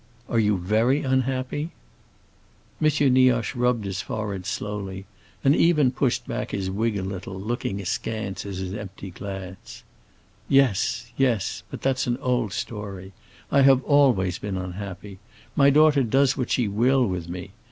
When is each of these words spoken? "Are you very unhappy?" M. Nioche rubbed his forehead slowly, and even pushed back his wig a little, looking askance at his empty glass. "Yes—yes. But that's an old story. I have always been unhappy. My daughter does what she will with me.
"Are 0.27 0.39
you 0.39 0.57
very 0.57 1.03
unhappy?" 1.03 1.69
M. 2.81 3.13
Nioche 3.13 3.53
rubbed 3.55 3.85
his 3.85 4.01
forehead 4.01 4.47
slowly, 4.47 5.05
and 5.43 5.55
even 5.55 5.91
pushed 5.91 6.25
back 6.27 6.49
his 6.49 6.71
wig 6.71 6.97
a 6.97 7.03
little, 7.03 7.39
looking 7.39 7.79
askance 7.79 8.43
at 8.43 8.55
his 8.55 8.73
empty 8.73 9.11
glass. 9.11 9.83
"Yes—yes. 10.49 11.61
But 11.69 11.83
that's 11.83 12.07
an 12.07 12.17
old 12.17 12.51
story. 12.53 13.11
I 13.51 13.61
have 13.61 13.83
always 13.83 14.39
been 14.39 14.57
unhappy. 14.57 15.19
My 15.55 15.69
daughter 15.69 16.01
does 16.01 16.35
what 16.35 16.49
she 16.49 16.67
will 16.67 17.05
with 17.05 17.29
me. 17.29 17.51